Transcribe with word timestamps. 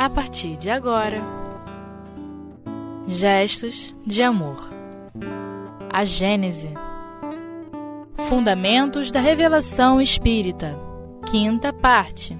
a 0.00 0.08
partir 0.08 0.56
de 0.56 0.70
agora. 0.70 1.20
Gestos 3.06 3.94
de 4.06 4.22
amor. 4.22 4.70
A 5.92 6.06
Gênese. 6.06 6.70
Fundamentos 8.26 9.10
da 9.10 9.20
Revelação 9.20 10.00
Espírita. 10.00 10.74
Quinta 11.30 11.70
parte. 11.70 12.34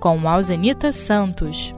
Com 0.00 0.28
Alzenita 0.28 0.90
Santos. 0.90 1.72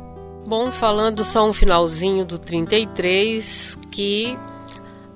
Bom, 0.47 0.73
falando 0.73 1.23
só 1.23 1.47
um 1.47 1.53
finalzinho 1.53 2.25
do 2.25 2.39
33, 2.39 3.77
que 3.91 4.39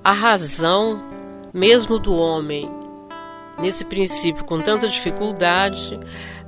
a 0.03 0.11
razão 0.11 1.03
mesmo 1.51 1.97
do 1.97 2.13
homem 2.13 2.69
nesse 3.59 3.83
princípio 3.83 4.45
com 4.45 4.59
tanta 4.59 4.87
dificuldade, 4.87 5.99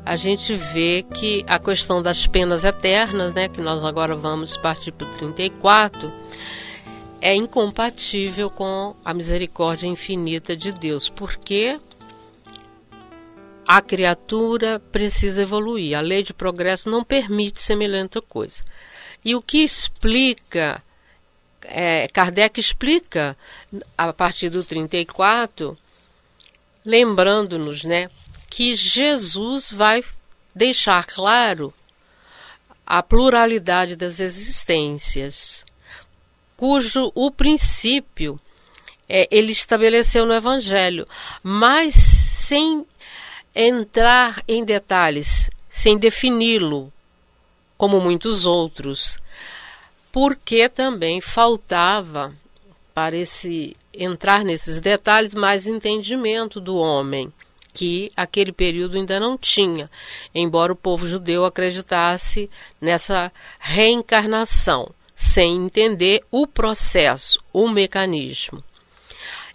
a 0.06 0.16
gente 0.16 0.56
vê 0.56 1.04
que 1.04 1.44
a 1.48 1.58
questão 1.58 2.02
das 2.02 2.28
penas 2.28 2.64
eternas, 2.64 3.34
né, 3.34 3.48
que 3.48 3.62
nós 3.62 3.84
agora 3.84 4.16
vamos 4.16 4.58
partir 4.58 4.92
para 4.92 5.08
o 5.08 5.18
34, 5.18 6.12
é 7.22 7.34
incompatível 7.34 8.50
com 8.50 8.96
a 9.04 9.14
misericórdia 9.14 9.88
infinita 9.88 10.58
de 10.58 10.74
Deus, 10.74 11.08
porque 11.08 11.80
a 13.66 13.82
criatura 13.82 14.82
precisa 14.92 15.42
evoluir. 15.42 15.98
A 15.98 16.02
lei 16.02 16.22
de 16.22 16.34
progresso 16.34 16.90
não 16.90 17.02
permite 17.02 17.62
semelhante 17.62 18.20
coisa. 18.20 18.62
E 19.24 19.36
o 19.36 19.42
que 19.42 19.64
explica, 19.64 20.84
é, 21.62 22.10
Kardec 22.10 22.60
explica 22.60 23.38
a 23.98 24.12
partir 24.12 24.50
do 24.50 24.62
34, 24.62 25.78
lembrando-nos, 26.84 27.86
né, 27.86 28.10
que 28.54 28.76
Jesus 28.76 29.72
vai 29.72 30.04
deixar 30.54 31.08
claro 31.08 31.74
a 32.86 33.02
pluralidade 33.02 33.96
das 33.96 34.20
existências, 34.20 35.66
cujo 36.56 37.12
o 37.16 37.32
princípio 37.32 38.40
é, 39.10 39.28
ele 39.32 39.52
estabeleceu 39.52 40.24
no 40.28 40.36
Evangelho, 40.36 41.08
mas 41.42 41.96
sem 41.96 42.86
entrar 43.56 44.44
em 44.48 44.64
detalhes, 44.64 45.50
sem 45.68 45.98
defini-lo, 45.98 46.94
como 47.76 48.00
muitos 48.00 48.46
outros, 48.46 49.18
porque 50.12 50.70
também 50.70 51.20
faltava 51.22 52.32
para 52.94 53.18
esse 53.18 53.76
entrar 53.92 54.46
nesses 54.46 54.80
detalhes 54.80 55.34
mais 55.34 55.66
entendimento 55.66 56.62
do 56.62 56.76
homem 56.76 57.34
que 57.74 58.12
aquele 58.16 58.52
período 58.52 58.96
ainda 58.96 59.20
não 59.20 59.38
tinha, 59.38 59.90
embora 60.34 60.72
o 60.72 60.76
povo 60.76 61.08
judeu 61.08 61.44
acreditasse 61.44 62.50
nessa 62.80 63.32
reencarnação, 63.60 64.92
sem 65.16 65.66
entender 65.66 66.24
o 66.30 66.46
processo, 66.46 67.44
o 67.52 67.68
mecanismo. 67.68 68.64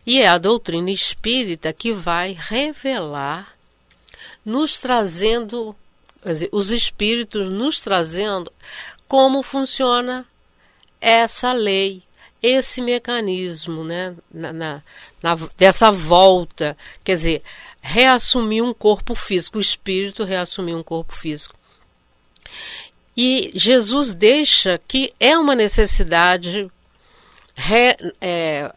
E 0.04 0.20
é 0.20 0.26
a 0.26 0.38
doutrina 0.38 0.90
espírita 0.90 1.72
que 1.72 1.92
vai 1.92 2.36
revelar, 2.38 3.54
nos 4.44 4.78
trazendo, 4.78 5.76
dizer, 6.24 6.48
os 6.50 6.70
espíritos 6.70 7.52
nos 7.52 7.80
trazendo 7.80 8.50
como 9.06 9.42
funciona 9.42 10.26
essa 11.00 11.52
lei, 11.52 12.02
esse 12.42 12.80
mecanismo, 12.80 13.84
né, 13.84 14.14
na, 14.32 14.52
na, 14.52 14.82
na, 15.22 15.34
dessa 15.56 15.90
volta, 15.90 16.76
quer 17.02 17.14
dizer, 17.14 17.42
reassumir 17.80 18.62
um 18.62 18.72
corpo 18.72 19.14
físico, 19.14 19.58
o 19.58 19.60
espírito 19.60 20.24
reassumir 20.24 20.76
um 20.76 20.82
corpo 20.82 21.14
físico. 21.14 21.56
E 23.16 23.50
Jesus 23.54 24.14
deixa 24.14 24.80
que 24.86 25.12
é 25.18 25.36
uma 25.36 25.54
necessidade 25.54 26.70
re, 27.56 27.96
é, 28.20 28.72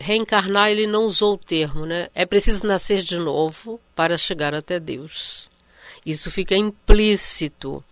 reencarnar, 0.00 0.70
ele 0.70 0.86
não 0.86 1.04
usou 1.04 1.34
o 1.34 1.38
termo, 1.38 1.84
né? 1.84 2.08
É 2.14 2.24
preciso 2.24 2.66
nascer 2.66 3.02
de 3.02 3.18
novo 3.18 3.78
para 3.94 4.16
chegar 4.16 4.54
até 4.54 4.80
Deus. 4.80 5.50
Isso 6.06 6.30
fica 6.30 6.56
implícito, 6.56 7.84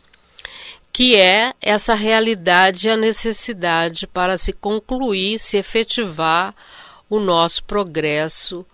que 0.96 1.14
é 1.14 1.52
essa 1.60 1.92
realidade 1.92 2.88
e 2.88 2.90
a 2.90 2.96
necessidade 2.96 4.06
para 4.06 4.38
se 4.38 4.50
concluir, 4.50 5.38
se 5.38 5.58
efetivar 5.58 6.54
o 7.10 7.20
nosso 7.20 7.62
progresso 7.64 8.64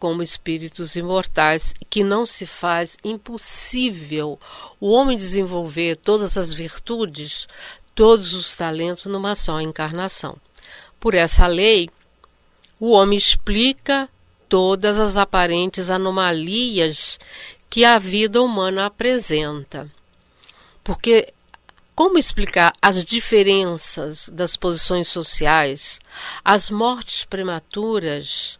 como 0.00 0.20
espíritos 0.20 0.96
imortais, 0.96 1.72
que 1.88 2.02
não 2.02 2.26
se 2.26 2.44
faz 2.44 2.96
impossível 3.04 4.36
o 4.80 4.90
homem 4.90 5.16
desenvolver 5.16 5.94
todas 5.98 6.36
as 6.36 6.52
virtudes, 6.52 7.46
todos 7.94 8.32
os 8.32 8.56
talentos 8.56 9.04
numa 9.04 9.36
só 9.36 9.60
encarnação. 9.60 10.36
Por 10.98 11.14
essa 11.14 11.46
lei, 11.46 11.88
o 12.80 12.90
homem 12.90 13.16
explica 13.16 14.08
todas 14.48 14.98
as 14.98 15.16
aparentes 15.16 15.88
anomalias 15.88 17.16
que 17.70 17.84
a 17.84 17.96
vida 17.96 18.42
humana 18.42 18.86
apresenta. 18.86 19.88
Porque 20.88 21.34
como 21.94 22.18
explicar 22.18 22.72
as 22.80 23.04
diferenças 23.04 24.30
das 24.30 24.56
posições 24.56 25.06
sociais, 25.06 26.00
as 26.42 26.70
mortes 26.70 27.26
prematuras, 27.26 28.58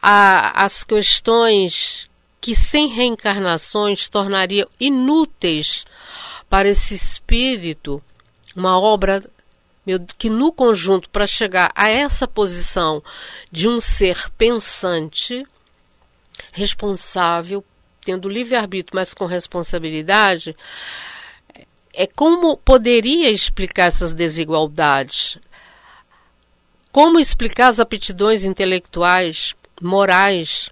a, 0.00 0.64
as 0.64 0.82
questões 0.82 2.08
que 2.40 2.54
sem 2.54 2.88
reencarnações 2.88 4.08
tornariam 4.08 4.66
inúteis 4.80 5.84
para 6.48 6.66
esse 6.66 6.94
espírito 6.94 8.02
uma 8.56 8.80
obra 8.80 9.22
meu, 9.84 10.00
que 10.16 10.30
no 10.30 10.50
conjunto 10.50 11.10
para 11.10 11.26
chegar 11.26 11.70
a 11.74 11.90
essa 11.90 12.26
posição 12.26 13.02
de 13.52 13.68
um 13.68 13.82
ser 13.82 14.30
pensante, 14.30 15.46
responsável, 16.52 17.62
tendo 18.04 18.28
livre-arbítrio, 18.28 18.96
mas 18.96 19.14
com 19.14 19.26
responsabilidade, 19.26 20.56
é 21.92 22.06
como 22.06 22.56
poderia 22.56 23.30
explicar 23.30 23.86
essas 23.86 24.14
desigualdades? 24.14 25.38
Como 26.92 27.20
explicar 27.20 27.68
as 27.68 27.80
aptidões 27.80 28.44
intelectuais 28.44 29.54
morais 29.80 30.70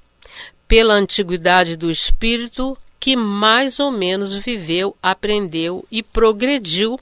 pela 0.67 0.95
antiguidade 0.95 1.77
do 1.77 1.91
espírito 1.91 2.77
que 3.01 3.15
mais 3.15 3.79
ou 3.79 3.91
menos 3.91 4.35
viveu, 4.37 4.97
aprendeu 5.03 5.87
e 5.91 6.03
progrediu 6.03 6.99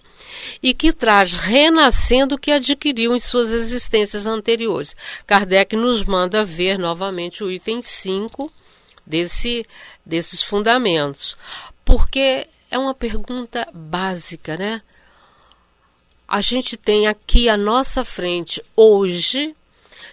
e 0.62 0.74
que 0.74 0.92
traz 0.92 1.32
renascendo 1.34 2.34
o 2.34 2.38
que 2.38 2.52
adquiriu 2.52 3.16
em 3.16 3.18
suas 3.18 3.50
existências 3.50 4.26
anteriores. 4.26 4.94
Kardec 5.26 5.74
nos 5.74 6.04
manda 6.04 6.44
ver 6.44 6.78
novamente 6.78 7.42
o 7.42 7.50
item 7.50 7.80
5 7.80 8.52
desse, 9.06 9.64
desses 10.04 10.42
fundamentos, 10.42 11.36
porque 11.84 12.48
é 12.70 12.78
uma 12.78 12.94
pergunta 12.94 13.66
básica, 13.72 14.56
né? 14.56 14.80
A 16.26 16.40
gente 16.40 16.76
tem 16.76 17.06
aqui 17.06 17.48
à 17.48 17.56
nossa 17.56 18.02
frente 18.04 18.62
hoje 18.74 19.54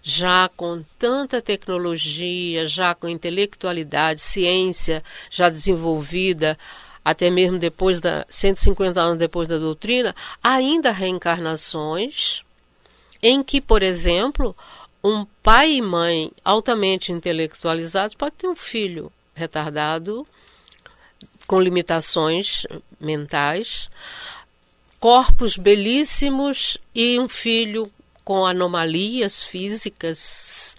já 0.02 0.50
com 0.56 0.84
tanta 1.00 1.42
tecnologia, 1.42 2.66
já 2.66 2.94
com 2.94 3.08
intelectualidade, 3.08 4.22
ciência 4.22 5.04
já 5.30 5.50
desenvolvida, 5.50 6.58
até 7.04 7.30
mesmo 7.30 7.58
depois 7.58 8.00
da 8.00 8.26
150 8.30 9.00
anos 9.00 9.18
depois 9.18 9.48
da 9.48 9.58
doutrina, 9.58 10.16
ainda 10.44 10.92
reencarnações 10.92 12.44
em 13.22 13.42
que, 13.42 13.62
por 13.62 13.82
exemplo, 13.82 14.56
um 15.04 15.26
pai 15.42 15.74
e 15.74 15.82
mãe 15.82 16.32
altamente 16.44 17.12
intelectualizados 17.12 18.16
pode 18.16 18.36
ter 18.36 18.48
um 18.48 18.56
filho 18.56 19.12
retardado 19.36 20.26
com 21.46 21.60
limitações 21.60 22.64
mentais, 23.00 23.90
corpos 25.00 25.58
belíssimos 25.58 26.78
e 26.96 27.20
um 27.20 27.28
filho 27.28 27.92
com 28.24 28.46
anomalias 28.46 29.44
físicas 29.44 30.78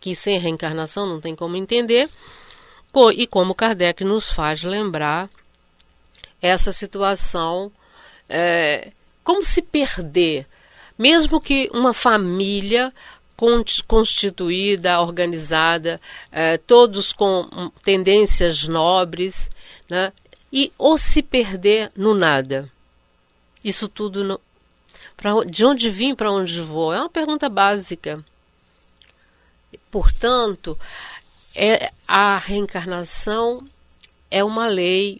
que 0.00 0.14
sem 0.14 0.38
reencarnação 0.38 1.06
não 1.06 1.20
tem 1.20 1.34
como 1.34 1.56
entender, 1.56 2.08
e 3.14 3.26
como 3.26 3.54
Kardec 3.54 4.02
nos 4.04 4.30
faz 4.30 4.62
lembrar 4.62 5.28
essa 6.40 6.72
situação, 6.72 7.70
é, 8.28 8.90
como 9.22 9.44
se 9.44 9.60
perder, 9.60 10.46
mesmo 10.96 11.40
que 11.40 11.68
uma 11.74 11.92
família 11.92 12.92
constituída, 13.86 15.00
organizada, 15.00 16.00
é, 16.32 16.56
todos 16.56 17.12
com 17.12 17.70
tendências 17.82 18.66
nobres, 18.66 19.50
né? 19.88 20.12
e 20.52 20.72
ou 20.78 20.96
se 20.96 21.22
perder 21.22 21.90
no 21.96 22.14
nada. 22.14 22.70
Isso 23.62 23.88
tudo 23.88 24.24
no, 24.24 24.40
Pra, 25.16 25.32
de 25.44 25.64
onde 25.64 25.88
vim 25.88 26.14
para 26.14 26.30
onde 26.30 26.60
vou? 26.60 26.92
É 26.92 27.00
uma 27.00 27.08
pergunta 27.08 27.48
básica. 27.48 28.22
Portanto, 29.90 30.78
é, 31.54 31.90
a 32.06 32.36
reencarnação 32.36 33.66
é 34.30 34.44
uma 34.44 34.66
lei 34.66 35.18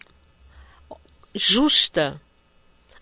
justa. 1.33 2.21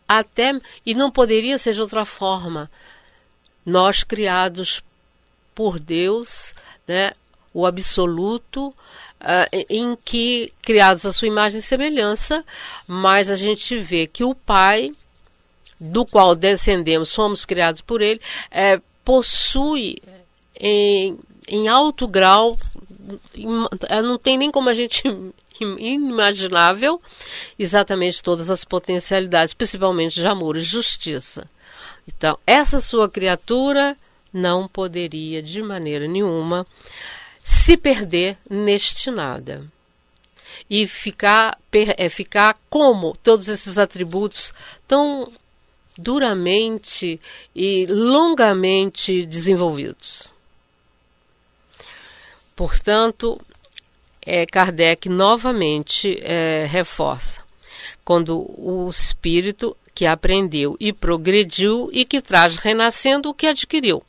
Até 0.07 0.59
e 0.85 0.93
não 0.93 1.11
poderia 1.11 1.57
ser 1.57 1.73
de 1.73 1.81
outra 1.81 2.05
forma. 2.05 2.71
Nós 3.65 4.03
criados 4.03 4.81
por 5.55 5.79
Deus, 5.79 6.53
né, 6.87 7.13
o 7.53 7.65
absoluto, 7.65 8.67
uh, 8.67 9.65
em 9.69 9.97
que 10.03 10.51
criados 10.61 11.05
à 11.05 11.13
sua 11.13 11.27
imagem 11.27 11.59
e 11.59 11.63
semelhança, 11.63 12.43
mas 12.85 13.29
a 13.29 13.35
gente 13.35 13.77
vê 13.77 14.05
que 14.05 14.23
o 14.23 14.35
Pai, 14.35 14.91
do 15.79 16.05
qual 16.05 16.35
descendemos, 16.35 17.09
somos 17.09 17.45
criados 17.45 17.81
por 17.81 18.01
Ele, 18.01 18.19
é, 18.51 18.79
possui 19.03 20.01
em, 20.59 21.17
em 21.47 21.67
alto 21.67 22.07
grau, 22.07 22.57
não 24.03 24.17
tem 24.17 24.37
nem 24.37 24.51
como 24.51 24.69
a 24.69 24.73
gente 24.73 25.03
inimaginável 25.59 27.01
exatamente 27.57 28.21
todas 28.21 28.49
as 28.49 28.65
potencialidades, 28.65 29.53
principalmente 29.53 30.15
de 30.15 30.27
amor 30.27 30.57
e 30.57 30.61
justiça. 30.61 31.47
Então, 32.07 32.37
essa 32.45 32.79
sua 32.81 33.09
criatura 33.09 33.95
não 34.35 34.67
poderia 34.67 35.41
de 35.41 35.63
maneira 35.63 36.07
nenhuma 36.09 36.67
se 37.41 37.77
perder 37.77 38.37
neste 38.49 39.09
nada. 39.09 39.65
E 40.69 40.85
ficar, 40.85 41.57
é, 41.71 42.09
ficar 42.09 42.57
como 42.69 43.15
todos 43.23 43.47
esses 43.47 43.77
atributos 43.77 44.51
tão 44.85 45.31
duramente 45.97 47.19
e 47.55 47.85
longamente 47.85 49.25
desenvolvidos. 49.25 50.29
Portanto, 52.55 53.39
é, 54.25 54.45
Kardec 54.45 55.07
novamente 55.07 56.19
é, 56.21 56.65
reforça 56.65 57.41
quando 58.03 58.45
o 58.57 58.89
espírito 58.89 59.77
que 59.93 60.05
aprendeu 60.05 60.75
e 60.79 60.91
progrediu 60.91 61.89
e 61.93 62.03
que 62.03 62.21
traz 62.21 62.57
renascendo 62.57 63.29
o 63.29 63.33
que 63.33 63.47
adquiriu 63.47 64.03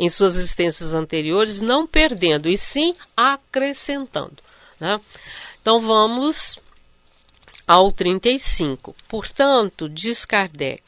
em 0.00 0.08
suas 0.08 0.34
existências 0.34 0.94
anteriores, 0.94 1.60
não 1.60 1.86
perdendo, 1.86 2.48
e 2.48 2.56
sim 2.56 2.96
acrescentando. 3.14 4.36
Né? 4.80 4.98
Então 5.60 5.78
vamos 5.78 6.58
ao 7.66 7.92
35. 7.92 8.96
Portanto, 9.06 9.90
diz 9.90 10.24
Kardec, 10.24 10.82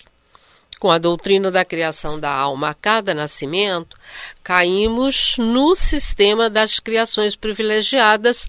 com 0.80 0.90
a 0.90 0.96
doutrina 0.96 1.50
da 1.50 1.62
criação 1.62 2.18
da 2.18 2.32
alma 2.34 2.70
a 2.70 2.74
cada 2.74 3.12
nascimento, 3.12 3.98
caímos 4.42 5.36
no 5.36 5.76
sistema 5.76 6.48
das 6.48 6.80
criações 6.80 7.36
privilegiadas, 7.36 8.48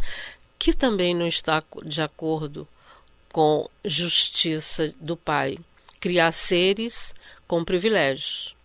que 0.57 0.71
também 0.71 1.13
não 1.13 1.27
está 1.27 1.61
de 1.83 2.01
acordo 2.01 2.65
com 3.33 3.69
justiça 3.83 4.93
do 5.01 5.17
Pai. 5.17 5.57
Criar 5.99 6.31
seres 6.31 7.13
com 7.45 7.65
privilégios. 7.65 8.55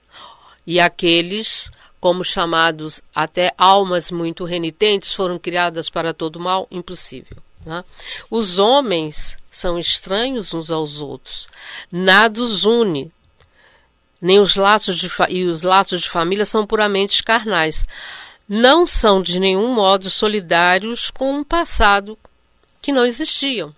E 0.64 0.78
aqueles 0.78 1.68
como 2.00 2.24
chamados 2.24 3.00
até 3.14 3.52
almas 3.58 4.10
muito 4.10 4.44
renitentes, 4.44 5.14
foram 5.14 5.38
criadas 5.38 5.90
para 5.90 6.14
todo 6.14 6.38
mal? 6.38 6.66
Impossível. 6.70 7.38
Né? 7.64 7.84
Os 8.30 8.58
homens 8.58 9.36
são 9.50 9.78
estranhos 9.78 10.54
uns 10.54 10.70
aos 10.70 11.00
outros. 11.00 11.48
Nada 11.90 12.40
os 12.40 12.64
une. 12.64 13.10
Nem 14.20 14.40
os 14.40 14.56
laços 14.56 14.98
de 14.98 15.08
e 15.28 15.44
os 15.44 15.62
laços 15.62 16.00
de 16.00 16.10
família 16.10 16.44
são 16.44 16.66
puramente 16.66 17.22
carnais. 17.22 17.84
Não 18.48 18.86
são 18.86 19.22
de 19.22 19.38
nenhum 19.38 19.72
modo 19.74 20.08
solidários 20.08 21.10
com 21.10 21.32
um 21.34 21.44
passado 21.44 22.18
que 22.80 22.90
não 22.90 23.04
existiam. 23.04 23.74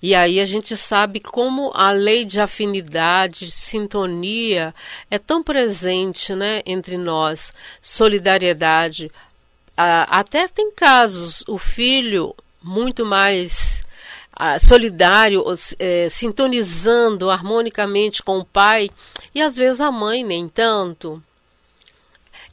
E 0.00 0.14
aí 0.14 0.38
a 0.38 0.44
gente 0.44 0.76
sabe 0.76 1.18
como 1.18 1.72
a 1.74 1.90
lei 1.90 2.24
de 2.24 2.40
afinidade, 2.40 3.50
sintonia 3.50 4.72
é 5.10 5.18
tão 5.18 5.42
presente 5.42 6.34
né, 6.34 6.62
entre 6.64 6.96
nós, 6.96 7.52
solidariedade. 7.82 9.10
Até 9.76 10.46
tem 10.48 10.72
casos, 10.72 11.42
o 11.46 11.58
filho 11.58 12.34
muito 12.62 13.04
mais 13.04 13.84
ah, 14.32 14.58
solidário, 14.58 15.44
eh, 15.78 16.08
sintonizando 16.08 17.28
harmonicamente 17.28 18.22
com 18.22 18.38
o 18.38 18.44
pai, 18.44 18.90
e 19.34 19.42
às 19.42 19.56
vezes 19.56 19.80
a 19.80 19.90
mãe 19.90 20.22
nem 20.22 20.48
tanto. 20.48 21.22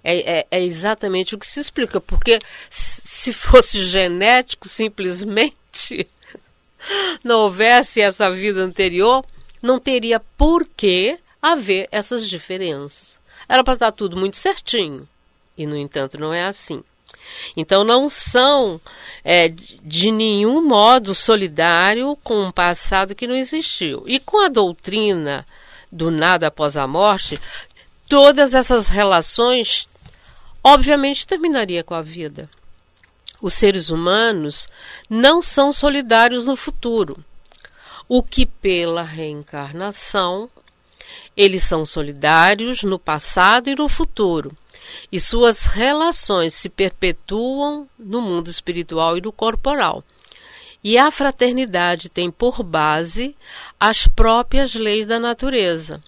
É, 0.04 0.40
é, 0.40 0.48
é, 0.52 0.64
exatamente 0.64 1.34
o 1.34 1.40
que 1.40 1.48
se 1.48 1.60
explica, 1.60 2.00
porque 2.00 2.40
se 2.70 3.34
fosse 3.34 3.84
genético, 3.84 4.68
simplesmente 4.68 6.08
não 7.24 7.42
houvesse 7.42 8.02
essa 8.02 8.30
vida 8.32 8.62
anterior, 8.62 9.26
não 9.62 9.80
teria 9.80 10.20
por 10.20 10.66
que 10.66 11.18
haver 11.42 11.88
essas 11.92 12.28
diferenças. 12.28 13.20
Era 13.48 13.64
para 13.64 13.74
estar 13.74 13.92
tudo 13.92 14.18
muito 14.18 14.38
certinho. 14.38 15.08
E, 15.58 15.66
no 15.66 15.78
entanto, 15.78 16.20
não 16.20 16.34
é 16.34 16.46
assim. 16.46 16.84
Então, 17.56 17.84
não 17.84 18.10
são 18.10 18.80
é, 19.24 19.50
de 19.50 20.12
nenhum 20.12 20.62
modo 20.62 21.14
solidário 21.14 22.18
com 22.24 22.46
um 22.46 22.52
passado 22.52 23.16
que 23.16 23.28
não 23.28 23.36
existiu. 23.36 24.04
E 24.08 24.20
com 24.20 24.44
a 24.44 24.50
doutrina 24.50 25.46
do 25.92 26.12
nada 26.12 26.48
após 26.48 26.76
a 26.76 26.86
morte, 26.86 27.40
todas 28.08 28.54
essas 28.54 28.88
relações, 28.88 29.88
obviamente, 30.64 31.28
terminaria 31.28 31.84
com 31.84 31.94
a 31.94 32.02
vida 32.02 32.50
os 33.46 33.54
seres 33.54 33.92
humanos 33.92 34.68
não 35.08 35.40
são 35.40 35.72
solidários 35.72 36.46
no 36.46 36.56
futuro, 36.56 37.24
o 38.10 38.24
que 38.24 38.44
pela 38.44 39.04
reencarnação 39.04 40.50
eles 41.38 41.62
são 41.62 41.86
solidários 41.86 42.82
no 42.82 42.98
passado 42.98 43.70
e 43.70 43.76
no 43.76 43.88
futuro, 43.88 44.52
e 45.12 45.20
suas 45.20 45.66
relações 45.66 46.56
se 46.56 46.70
perpetuam 46.70 47.88
no 48.00 48.20
mundo 48.20 48.50
espiritual 48.50 49.16
e 49.16 49.22
no 49.22 49.32
corporal. 49.32 50.04
E 50.84 50.98
a 50.98 51.12
fraternidade 51.12 52.10
tem 52.10 52.32
por 52.32 52.64
base 52.64 53.36
as 53.80 54.08
próprias 54.08 54.74
leis 54.74 55.06
da 55.06 55.20
natureza. 55.20 56.04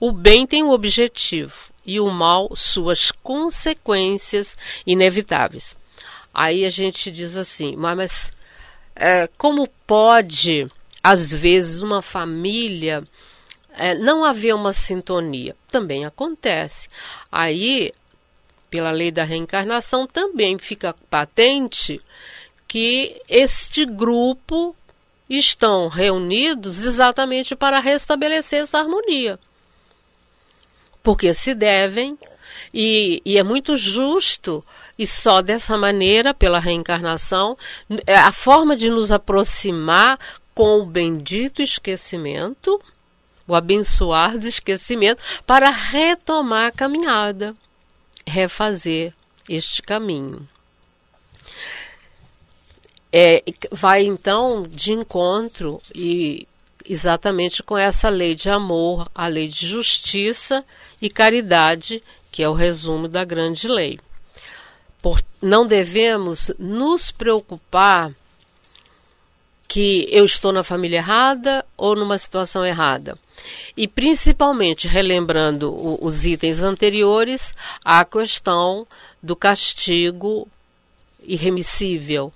O 0.00 0.10
bem 0.10 0.44
tem 0.48 0.64
o 0.64 0.66
um 0.66 0.72
objetivo 0.72 1.70
e 1.84 2.00
o 2.00 2.10
mal 2.10 2.50
suas 2.56 3.12
consequências 3.12 4.56
inevitáveis. 4.84 5.76
Aí 6.38 6.66
a 6.66 6.68
gente 6.68 7.10
diz 7.10 7.34
assim, 7.34 7.74
mas 7.76 8.30
é, 8.94 9.26
como 9.38 9.66
pode, 9.86 10.70
às 11.02 11.32
vezes, 11.32 11.80
uma 11.80 12.02
família 12.02 13.02
é, 13.72 13.94
não 13.94 14.22
haver 14.22 14.54
uma 14.54 14.74
sintonia? 14.74 15.56
Também 15.70 16.04
acontece. 16.04 16.88
Aí, 17.32 17.90
pela 18.68 18.90
lei 18.90 19.10
da 19.10 19.24
reencarnação, 19.24 20.06
também 20.06 20.58
fica 20.58 20.94
patente 21.08 22.02
que 22.68 23.18
este 23.30 23.86
grupo 23.86 24.76
estão 25.30 25.88
reunidos 25.88 26.84
exatamente 26.84 27.56
para 27.56 27.80
restabelecer 27.80 28.60
essa 28.60 28.78
harmonia. 28.78 29.40
Porque 31.02 31.32
se 31.32 31.54
devem, 31.54 32.18
e, 32.74 33.22
e 33.24 33.38
é 33.38 33.42
muito 33.42 33.74
justo 33.74 34.62
e 34.98 35.06
só 35.06 35.42
dessa 35.42 35.76
maneira, 35.76 36.32
pela 36.32 36.58
reencarnação, 36.58 37.56
é 38.06 38.16
a 38.16 38.32
forma 38.32 38.76
de 38.76 38.88
nos 38.88 39.12
aproximar 39.12 40.18
com 40.54 40.80
o 40.80 40.86
bendito 40.86 41.60
esquecimento, 41.60 42.80
o 43.46 43.54
abençoar 43.54 44.38
do 44.38 44.48
esquecimento, 44.48 45.22
para 45.46 45.70
retomar 45.70 46.68
a 46.68 46.72
caminhada, 46.72 47.54
refazer 48.26 49.12
este 49.48 49.82
caminho. 49.82 50.48
É, 53.12 53.42
vai 53.70 54.02
então 54.02 54.62
de 54.62 54.92
encontro 54.92 55.80
e 55.94 56.46
exatamente 56.88 57.62
com 57.62 57.76
essa 57.76 58.08
lei 58.08 58.34
de 58.34 58.48
amor, 58.48 59.08
a 59.14 59.26
lei 59.26 59.48
de 59.48 59.66
justiça 59.66 60.64
e 61.00 61.10
caridade, 61.10 62.02
que 62.30 62.42
é 62.42 62.48
o 62.48 62.54
resumo 62.54 63.08
da 63.08 63.24
grande 63.24 63.68
lei. 63.68 63.98
Não 65.42 65.66
devemos 65.66 66.50
nos 66.58 67.10
preocupar 67.10 68.12
que 69.68 70.08
eu 70.10 70.24
estou 70.24 70.52
na 70.52 70.62
família 70.62 70.98
errada 70.98 71.64
ou 71.76 71.94
numa 71.94 72.18
situação 72.18 72.64
errada. 72.64 73.18
E 73.76 73.86
principalmente, 73.86 74.88
relembrando 74.88 75.72
o, 75.72 75.98
os 76.00 76.24
itens 76.24 76.62
anteriores, 76.62 77.54
a 77.84 78.04
questão 78.04 78.86
do 79.22 79.36
castigo 79.36 80.48
irremissível, 81.22 82.32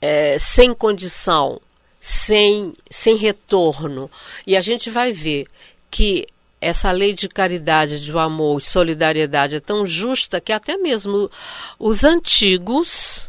é, 0.00 0.38
sem 0.38 0.72
condição, 0.72 1.60
sem, 2.00 2.72
sem 2.90 3.16
retorno. 3.16 4.10
E 4.46 4.56
a 4.56 4.60
gente 4.60 4.88
vai 4.88 5.12
ver 5.12 5.46
que 5.90 6.26
essa 6.60 6.90
lei 6.90 7.12
de 7.12 7.28
caridade, 7.28 8.00
de 8.00 8.12
amor 8.18 8.58
e 8.58 8.64
solidariedade 8.64 9.56
é 9.56 9.60
tão 9.60 9.86
justa 9.86 10.40
que 10.40 10.52
até 10.52 10.76
mesmo 10.76 11.30
os 11.78 12.04
antigos, 12.04 13.28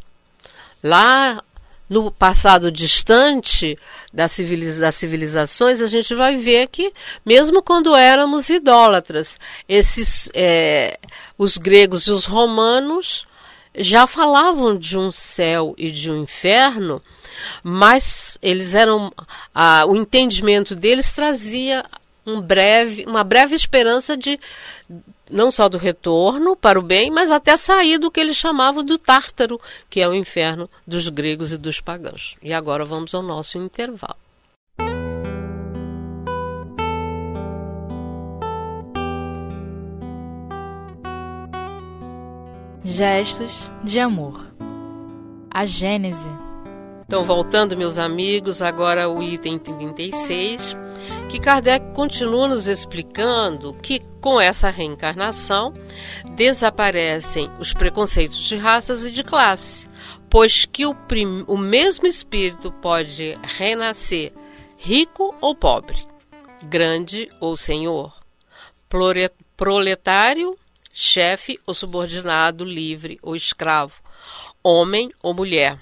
lá 0.83 1.41
no 1.89 2.09
passado 2.09 2.71
distante 2.71 3.77
das, 4.13 4.31
civiliza 4.31 4.79
das 4.79 4.95
civilizações, 4.95 5.81
a 5.81 5.87
gente 5.87 6.15
vai 6.15 6.37
ver 6.37 6.67
que, 6.67 6.93
mesmo 7.25 7.61
quando 7.61 7.95
éramos 7.95 8.49
idólatras, 8.49 9.37
esses, 9.67 10.29
é, 10.33 10.97
os 11.37 11.57
gregos 11.57 12.07
e 12.07 12.11
os 12.11 12.25
romanos 12.25 13.27
já 13.75 14.07
falavam 14.07 14.77
de 14.77 14.97
um 14.97 15.11
céu 15.11 15.73
e 15.77 15.91
de 15.91 16.09
um 16.09 16.23
inferno, 16.23 17.01
mas 17.63 18.37
eles 18.41 18.73
eram 18.73 19.11
a, 19.53 19.85
o 19.85 19.95
entendimento 19.95 20.75
deles 20.75 21.13
trazia 21.13 21.83
um 22.25 22.39
breve, 22.41 23.05
uma 23.07 23.23
breve 23.23 23.55
esperança 23.55 24.15
de 24.15 24.39
não 25.29 25.49
só 25.49 25.69
do 25.69 25.77
retorno 25.77 26.55
para 26.55 26.77
o 26.77 26.81
bem, 26.83 27.09
mas 27.09 27.31
até 27.31 27.55
sair 27.55 27.97
do 27.97 28.11
que 28.11 28.19
eles 28.19 28.35
chamavam 28.35 28.83
do 28.83 28.97
Tártaro, 28.97 29.59
que 29.89 30.01
é 30.01 30.07
o 30.07 30.13
inferno 30.13 30.69
dos 30.85 31.07
gregos 31.09 31.51
e 31.51 31.57
dos 31.57 31.79
pagãos. 31.79 32.35
E 32.41 32.53
agora 32.53 32.83
vamos 32.83 33.15
ao 33.15 33.23
nosso 33.23 33.57
intervalo. 33.57 34.17
Gestos 42.83 43.71
de 43.83 43.99
amor. 43.99 44.47
A 45.49 45.65
Gênese. 45.65 46.27
Então, 47.05 47.23
voltando, 47.23 47.75
meus 47.75 47.97
amigos, 47.97 48.61
agora 48.61 49.09
o 49.09 49.21
item 49.21 49.57
36 49.57 50.75
que 51.31 51.39
Kardec 51.39 51.93
continua 51.93 52.45
nos 52.45 52.67
explicando 52.67 53.73
que 53.75 54.01
com 54.19 54.39
essa 54.41 54.69
reencarnação 54.69 55.73
desaparecem 56.35 57.49
os 57.57 57.73
preconceitos 57.73 58.37
de 58.39 58.57
raças 58.57 59.05
e 59.05 59.11
de 59.11 59.23
classe, 59.23 59.87
pois 60.29 60.65
que 60.65 60.85
o, 60.85 60.93
o 61.47 61.57
mesmo 61.57 62.05
espírito 62.05 62.69
pode 62.69 63.39
renascer 63.43 64.33
rico 64.77 65.33
ou 65.39 65.55
pobre, 65.55 66.05
grande 66.63 67.31
ou 67.39 67.55
senhor, 67.55 68.13
proletário, 69.55 70.57
chefe 70.91 71.57
ou 71.65 71.73
subordinado, 71.73 72.65
livre 72.65 73.17
ou 73.21 73.37
escravo, 73.37 74.01
homem 74.61 75.09
ou 75.23 75.33
mulher. 75.33 75.79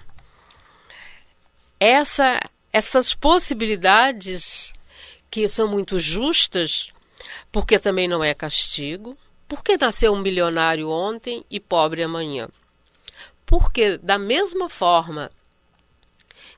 Essa, 1.79 2.39
essas 2.71 3.15
possibilidades 3.15 4.73
que 5.29 5.47
são 5.47 5.67
muito 5.67 5.99
justas, 5.99 6.91
porque 7.51 7.79
também 7.79 8.07
não 8.07 8.23
é 8.23 8.33
castigo. 8.33 9.17
Porque 9.47 9.77
nasceu 9.77 10.13
um 10.13 10.19
milionário 10.19 10.89
ontem 10.89 11.43
e 11.49 11.59
pobre 11.59 12.03
amanhã? 12.03 12.47
Porque, 13.47 13.97
da 13.97 14.19
mesma 14.19 14.69
forma 14.69 15.31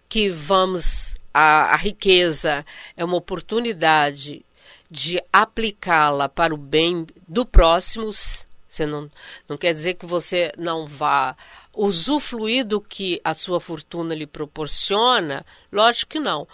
que 0.09 0.29
vamos, 0.29 1.15
a, 1.33 1.73
a 1.73 1.77
riqueza 1.77 2.65
é 2.97 3.05
uma 3.05 3.15
oportunidade 3.15 4.45
de 4.89 5.23
aplicá-la 5.31 6.27
para 6.27 6.53
o 6.53 6.57
bem 6.57 7.07
do 7.25 7.45
próximo, 7.45 8.11
você 8.11 8.85
não, 8.85 9.09
não 9.47 9.55
quer 9.55 9.73
dizer 9.73 9.93
que 9.93 10.05
você 10.05 10.51
não 10.57 10.85
vá 10.85 11.33
usufruir 11.75 12.65
do 12.65 12.81
que 12.81 13.21
a 13.23 13.33
sua 13.33 13.59
fortuna 13.59 14.13
lhe 14.13 14.27
proporciona? 14.27 15.45
Lógico 15.71 16.11
que 16.11 16.19
não. 16.19 16.47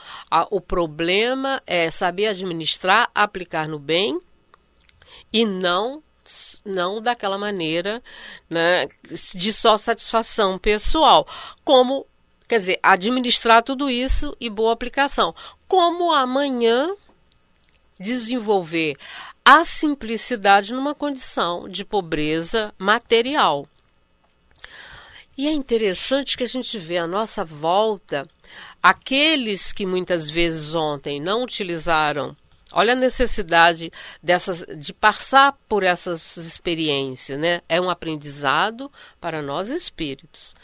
o 0.52 0.62
problema 0.62 1.62
é 1.66 1.90
saber 1.90 2.28
administrar, 2.28 3.10
aplicar 3.14 3.68
no 3.68 3.80
bem 3.80 4.20
e 5.32 5.46
não 5.46 6.04
não 6.66 7.02
daquela 7.02 7.38
maneira 7.38 8.04
né, 8.50 8.88
de 9.34 9.54
só 9.54 9.78
satisfação 9.78 10.58
pessoal. 10.60 11.26
Como, 11.64 12.06
quer 12.48 12.58
dizer, 12.58 12.80
administrar 12.84 13.64
tudo 13.64 13.90
isso 13.90 14.36
e 14.40 14.50
boa 14.50 14.74
aplicação. 14.74 15.34
Como 15.68 16.12
amanhã 16.12 16.94
desenvolver 18.00 18.98
a 19.44 19.64
simplicidade 19.64 20.74
numa 20.74 20.94
condição 20.94 21.70
de 21.70 21.86
pobreza 21.86 22.74
material. 22.78 23.68
E 25.38 25.48
é 25.48 25.52
interessante 25.52 26.36
que 26.36 26.44
a 26.44 26.48
gente 26.48 26.80
vê 26.80 26.98
à 26.98 27.06
nossa 27.06 27.46
volta 27.46 28.28
aqueles 28.82 29.72
que 29.72 29.86
muitas 29.86 30.30
vezes 30.30 30.74
ontem 30.74 31.22
não 31.22 31.44
utilizaram. 31.44 32.36
Olha 32.72 32.94
a 32.94 32.96
necessidade 32.96 33.92
dessas, 34.22 34.66
de 34.78 34.92
passar 34.94 35.56
por 35.70 35.84
essas 35.84 36.38
experiências, 36.38 37.40
né? 37.40 37.62
É 37.70 37.80
um 37.80 37.90
aprendizado 37.90 38.92
para 39.22 39.42
nós 39.42 39.70
espíritos. 39.70 40.56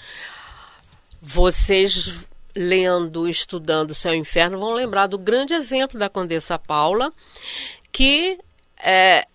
Vocês 1.21 2.11
lendo, 2.55 3.27
estudando 3.27 3.95
Céu 3.95 4.13
e 4.13 4.17
Inferno 4.17 4.59
vão 4.59 4.73
lembrar 4.73 5.07
do 5.07 5.17
grande 5.17 5.53
exemplo 5.53 5.97
da 5.97 6.09
Condessa 6.09 6.57
Paula, 6.59 7.13
que 7.91 8.37
é, 8.77 9.27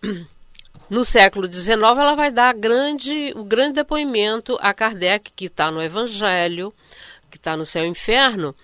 no 0.90 1.04
século 1.04 1.52
XIX, 1.52 1.68
ela 1.78 2.14
vai 2.14 2.30
dar 2.30 2.54
grande, 2.54 3.32
o 3.36 3.44
grande 3.44 3.74
depoimento 3.74 4.58
a 4.60 4.72
Kardec, 4.72 5.32
que 5.34 5.46
está 5.46 5.70
no 5.70 5.82
Evangelho, 5.82 6.72
que 7.30 7.36
está 7.36 7.56
no 7.56 7.64
céu 7.64 7.84
e 7.84 7.88
inferno, 7.88 8.54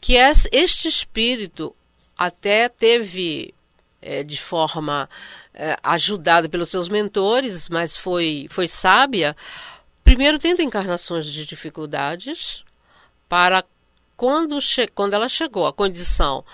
que 0.00 0.16
é 0.16 0.30
este 0.52 0.88
espírito 0.88 1.74
até 2.16 2.68
teve 2.68 3.52
é, 4.00 4.22
de 4.22 4.36
forma 4.36 5.08
é, 5.52 5.76
ajudada 5.82 6.48
pelos 6.48 6.68
seus 6.68 6.88
mentores, 6.88 7.68
mas 7.68 7.96
foi, 7.96 8.46
foi 8.50 8.68
sábia, 8.68 9.36
primeiro 10.04 10.38
tendo 10.38 10.62
encarnações 10.62 11.26
de 11.26 11.44
dificuldades, 11.44 12.64
para 13.28 13.64
quando, 14.16 14.58
quando 14.94 15.14
ela 15.14 15.28
chegou 15.28 15.66
à 15.66 15.72
condição 15.72 16.44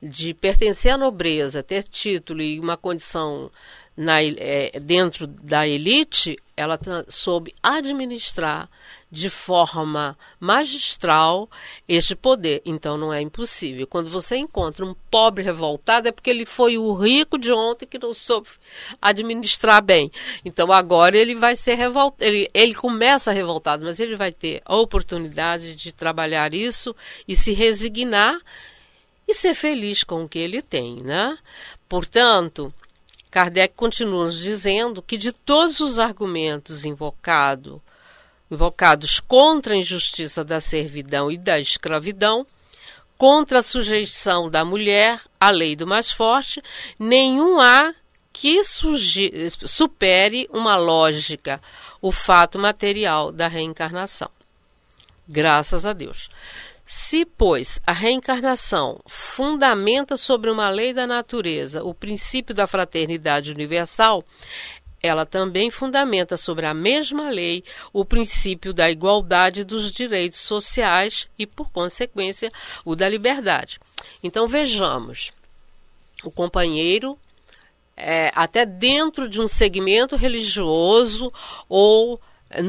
de 0.00 0.32
pertencer 0.32 0.92
à 0.92 0.96
nobreza, 0.96 1.62
ter 1.62 1.82
título 1.82 2.40
e 2.40 2.60
uma 2.60 2.76
condição 2.76 3.50
na, 3.98 4.22
é, 4.22 4.78
dentro 4.78 5.26
da 5.26 5.66
elite, 5.66 6.38
ela 6.56 6.78
soube 7.08 7.52
administrar 7.60 8.70
de 9.10 9.28
forma 9.28 10.16
magistral 10.38 11.50
este 11.88 12.14
poder. 12.14 12.62
Então 12.64 12.96
não 12.96 13.12
é 13.12 13.20
impossível. 13.20 13.88
Quando 13.88 14.08
você 14.08 14.36
encontra 14.36 14.86
um 14.86 14.94
pobre 15.10 15.42
revoltado, 15.42 16.06
é 16.06 16.12
porque 16.12 16.30
ele 16.30 16.46
foi 16.46 16.78
o 16.78 16.94
rico 16.94 17.36
de 17.36 17.50
ontem 17.50 17.86
que 17.86 17.98
não 17.98 18.14
soube 18.14 18.48
administrar 19.02 19.82
bem. 19.82 20.12
Então 20.44 20.70
agora 20.70 21.18
ele 21.18 21.34
vai 21.34 21.56
ser 21.56 21.74
revoltado. 21.74 22.22
Ele, 22.22 22.48
ele 22.54 22.74
começa 22.76 23.32
revoltado, 23.32 23.84
mas 23.84 23.98
ele 23.98 24.14
vai 24.14 24.30
ter 24.30 24.62
a 24.64 24.76
oportunidade 24.76 25.74
de 25.74 25.90
trabalhar 25.90 26.54
isso 26.54 26.94
e 27.26 27.34
se 27.34 27.52
resignar 27.52 28.38
e 29.26 29.34
ser 29.34 29.54
feliz 29.54 30.04
com 30.04 30.22
o 30.22 30.28
que 30.28 30.38
ele 30.38 30.62
tem, 30.62 31.02
né? 31.02 31.36
Portanto, 31.88 32.72
Kardec 33.30 33.74
continua 33.74 34.24
nos 34.24 34.38
dizendo 34.38 35.02
que 35.02 35.16
de 35.16 35.32
todos 35.32 35.80
os 35.80 35.98
argumentos 35.98 36.84
invocado, 36.84 37.82
invocados 38.50 39.20
contra 39.20 39.74
a 39.74 39.76
injustiça 39.76 40.42
da 40.44 40.60
servidão 40.60 41.30
e 41.30 41.36
da 41.36 41.58
escravidão, 41.60 42.46
contra 43.18 43.58
a 43.58 43.62
sujeição 43.62 44.48
da 44.48 44.64
mulher 44.64 45.20
à 45.40 45.50
lei 45.50 45.74
do 45.74 45.86
mais 45.86 46.10
forte, 46.10 46.62
nenhum 46.98 47.60
há 47.60 47.92
que 48.32 48.62
supere 49.66 50.48
uma 50.52 50.76
lógica, 50.76 51.60
o 52.00 52.12
fato 52.12 52.58
material 52.58 53.32
da 53.32 53.48
reencarnação. 53.48 54.30
Graças 55.28 55.84
a 55.84 55.92
Deus. 55.92 56.30
Se, 56.90 57.26
pois, 57.26 57.78
a 57.86 57.92
reencarnação 57.92 58.98
fundamenta 59.06 60.16
sobre 60.16 60.50
uma 60.50 60.70
lei 60.70 60.94
da 60.94 61.06
natureza 61.06 61.84
o 61.84 61.92
princípio 61.92 62.54
da 62.54 62.66
fraternidade 62.66 63.50
universal, 63.50 64.24
ela 65.02 65.26
também 65.26 65.70
fundamenta 65.70 66.38
sobre 66.38 66.64
a 66.64 66.72
mesma 66.72 67.28
lei 67.28 67.62
o 67.92 68.06
princípio 68.06 68.72
da 68.72 68.90
igualdade 68.90 69.64
dos 69.64 69.92
direitos 69.92 70.40
sociais 70.40 71.28
e, 71.38 71.46
por 71.46 71.70
consequência, 71.70 72.50
o 72.86 72.96
da 72.96 73.06
liberdade. 73.06 73.78
Então 74.22 74.48
vejamos: 74.48 75.30
o 76.24 76.30
companheiro, 76.30 77.18
é, 77.94 78.32
até 78.34 78.64
dentro 78.64 79.28
de 79.28 79.42
um 79.42 79.46
segmento 79.46 80.16
religioso 80.16 81.30
ou 81.68 82.18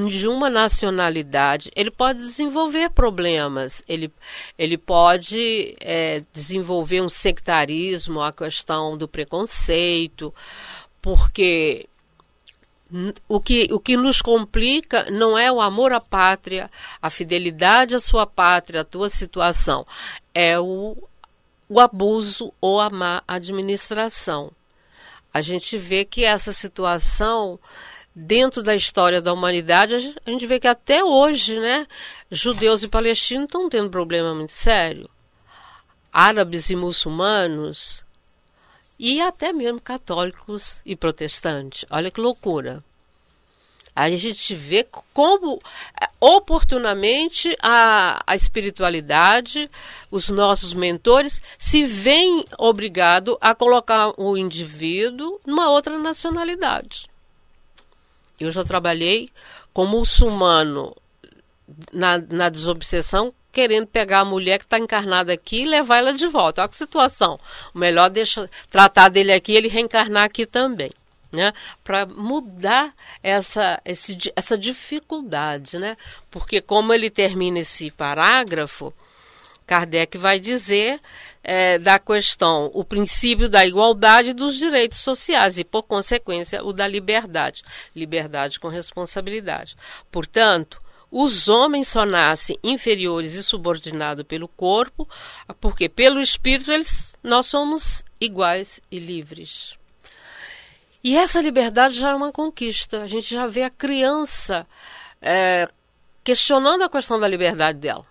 de 0.10 0.28
uma 0.28 0.50
nacionalidade, 0.50 1.72
ele 1.74 1.90
pode 1.90 2.20
desenvolver 2.20 2.90
problemas, 2.90 3.82
ele, 3.88 4.12
ele 4.58 4.78
pode 4.78 5.76
é, 5.80 6.22
desenvolver 6.34 7.02
um 7.02 7.08
sectarismo, 7.08 8.22
a 8.22 8.34
questão 8.34 8.98
do 8.98 9.08
preconceito, 9.08 10.34
porque 11.02 11.88
o 13.28 13.40
que, 13.40 13.70
o 13.72 13.80
que 13.80 13.96
nos 13.96 14.22
complica 14.22 15.10
não 15.10 15.38
é 15.38 15.52
o 15.52 15.62
amor 15.62 15.94
à 15.94 16.02
pátria, 16.02 16.70
a 17.02 17.10
fidelidade 17.10 17.96
à 17.96 18.00
sua 18.00 18.26
pátria, 18.26 18.82
a 18.82 18.86
tua 18.86 19.10
situação, 19.10 19.86
é 20.34 20.60
o, 20.60 20.98
o 21.70 21.80
abuso 21.80 22.52
ou 22.60 22.82
a 22.82 22.90
má 22.90 23.24
administração. 23.28 24.52
A 25.34 25.42
gente 25.42 25.78
vê 25.78 26.04
que 26.04 26.26
essa 26.26 26.52
situação 26.52 27.60
dentro 28.16 28.62
da 28.62 28.76
história 28.76 29.22
da 29.22 29.34
humanidade, 29.34 30.16
a 30.26 30.32
gente 30.32 30.46
vê 30.48 30.60
que 30.60 30.68
até 30.68 31.04
hoje, 31.04 31.60
né, 31.60 31.88
judeus 32.30 32.84
e 32.84 32.88
palestinos 32.88 33.46
estão 33.46 33.70
tendo 33.70 33.90
problema 33.90 34.34
muito 34.34 34.52
sério. 34.52 35.10
Árabes 36.12 36.70
e 36.70 36.76
muçulmanos, 36.76 38.04
e 39.00 39.22
até 39.22 39.54
mesmo 39.54 39.80
católicos 39.80 40.82
e 40.86 40.96
protestantes. 40.96 41.86
Olha 41.90 42.12
que 42.12 42.20
loucura. 42.20 42.84
A 43.96 44.10
gente 44.10 44.56
vê 44.56 44.88
como 45.14 45.60
é, 46.02 46.08
oportunamente 46.20 47.56
a, 47.62 48.24
a 48.26 48.36
espiritualidade, 48.36 49.70
os 50.10 50.30
nossos 50.30 50.74
mentores, 50.74 51.42
se 51.58 51.84
veem 51.84 52.46
obrigados 52.58 53.38
a 53.42 53.54
colocar 53.54 54.14
o 54.18 54.38
indivíduo 54.38 55.40
numa 55.46 55.70
outra 55.70 55.98
nacionalidade. 55.98 57.09
Eu 58.40 58.52
já 58.52 58.64
trabalhei 58.64 59.30
com 59.74 59.86
muçulmano 59.86 60.96
na, 61.92 62.18
na 62.18 62.50
desobsessão, 62.50 63.34
querendo 63.52 63.88
pegar 63.88 64.20
a 64.20 64.26
mulher 64.26 64.60
que 64.60 64.66
está 64.66 64.80
encarnada 64.80 65.34
aqui 65.34 65.62
e 65.62 65.68
levar 65.68 65.98
ela 65.98 66.14
de 66.14 66.28
volta. 66.28 66.62
Olha 66.62 66.70
que 66.70 66.78
situação. 66.78 67.40
O 67.74 67.80
melhor 67.80 68.10
deixa 68.10 68.50
tratar 68.70 69.10
dele 69.10 69.34
aqui 69.34 69.54
ele 69.54 69.68
reencarnar 69.68 70.24
aqui 70.24 70.46
também. 70.46 70.92
Né, 71.32 71.54
para 71.84 72.08
mudar 72.08 72.92
essa, 73.22 73.80
esse, 73.86 74.18
essa 74.36 74.58
dificuldade, 74.58 75.78
né? 75.78 75.96
Porque 76.32 76.60
como 76.60 76.92
ele 76.92 77.08
termina 77.08 77.60
esse 77.60 77.92
parágrafo, 77.92 78.92
Kardec 79.70 80.18
vai 80.18 80.40
dizer 80.40 81.00
é, 81.44 81.78
da 81.78 82.00
questão 82.00 82.72
o 82.74 82.84
princípio 82.84 83.48
da 83.48 83.64
igualdade 83.64 84.34
dos 84.34 84.58
direitos 84.58 84.98
sociais 84.98 85.60
e, 85.60 85.64
por 85.64 85.84
consequência, 85.84 86.66
o 86.66 86.74
da 86.74 86.88
liberdade. 86.88 87.62
Liberdade 87.96 88.60
com 88.60 88.68
responsabilidade. 88.68 89.78
Portanto, 90.12 90.82
os 91.12 91.48
homens 91.48 91.88
só 91.88 92.04
nascem 92.04 92.58
inferiores 92.64 93.34
e 93.34 93.44
subordinados 93.44 94.26
pelo 94.26 94.48
corpo, 94.48 95.08
porque 95.62 95.88
pelo 95.88 96.20
espírito 96.20 96.72
eles, 96.72 97.16
nós 97.22 97.46
somos 97.46 98.04
iguais 98.20 98.82
e 98.90 98.98
livres. 98.98 99.78
E 101.04 101.16
essa 101.16 101.40
liberdade 101.42 101.94
já 101.94 102.10
é 102.10 102.16
uma 102.16 102.32
conquista. 102.32 103.04
A 103.04 103.08
gente 103.08 103.32
já 103.32 103.46
vê 103.46 103.62
a 103.62 103.70
criança 103.70 104.66
é, 105.22 105.70
questionando 106.24 106.82
a 106.82 106.90
questão 106.90 107.20
da 107.20 107.28
liberdade 107.28 107.78
dela. 107.78 108.09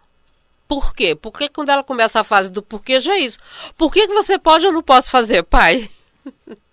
Por 0.68 0.94
quê? 0.94 1.14
Porque 1.14 1.48
quando 1.48 1.70
ela 1.70 1.82
começa 1.82 2.20
a 2.20 2.24
fase 2.24 2.50
do 2.50 2.62
porquê, 2.62 3.00
já 3.00 3.14
é 3.14 3.20
isso. 3.20 3.38
Por 3.76 3.90
que, 3.90 4.06
que 4.06 4.12
você 4.12 4.38
pode 4.38 4.66
ou 4.66 4.72
não 4.72 4.82
posso 4.82 5.10
fazer, 5.10 5.42
pai? 5.42 5.90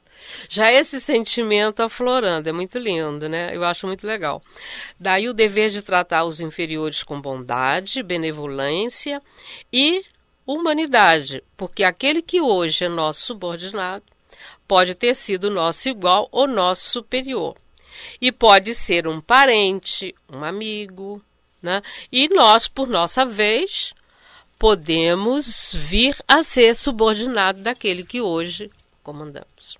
já 0.49 0.71
esse 0.71 0.99
sentimento 0.99 1.81
aflorando, 1.81 2.49
é 2.49 2.51
muito 2.51 2.77
lindo, 2.77 3.29
né? 3.29 3.55
Eu 3.55 3.63
acho 3.63 3.87
muito 3.87 4.05
legal. 4.05 4.41
Daí 4.99 5.29
o 5.29 5.33
dever 5.33 5.69
de 5.69 5.81
tratar 5.81 6.25
os 6.25 6.41
inferiores 6.41 7.03
com 7.03 7.21
bondade, 7.21 8.03
benevolência 8.03 9.21
e 9.71 10.03
humanidade, 10.45 11.41
porque 11.55 11.83
aquele 11.83 12.21
que 12.21 12.41
hoje 12.41 12.85
é 12.85 12.89
nosso 12.89 13.21
subordinado 13.21 14.03
pode 14.67 14.93
ter 14.93 15.15
sido 15.15 15.49
nosso 15.49 15.87
igual 15.87 16.27
ou 16.31 16.47
nosso 16.47 16.89
superior. 16.89 17.55
E 18.21 18.29
pode 18.29 18.75
ser 18.75 19.07
um 19.07 19.21
parente, 19.21 20.13
um 20.29 20.43
amigo, 20.43 21.21
né? 21.65 21.81
E 22.11 22.29
nós, 22.29 22.67
por 22.67 22.87
nossa 22.87 23.25
vez, 23.25 23.93
podemos 24.57 25.73
vir 25.73 26.15
a 26.27 26.43
ser 26.43 26.75
subordinado 26.75 27.61
daquele 27.61 28.03
que 28.03 28.21
hoje 28.21 28.71
comandamos. 29.03 29.77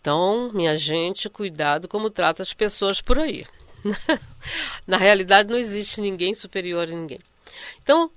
Então, 0.00 0.50
minha 0.54 0.76
gente, 0.76 1.28
cuidado 1.28 1.88
como 1.88 2.08
trata 2.08 2.42
as 2.42 2.52
pessoas 2.52 3.00
por 3.00 3.18
aí. 3.18 3.44
Na 4.86 4.96
realidade, 4.96 5.50
não 5.50 5.58
existe 5.58 6.00
ninguém 6.00 6.34
superior 6.34 6.84
a 6.84 6.90
ninguém. 6.90 7.20
Então, 7.82 8.10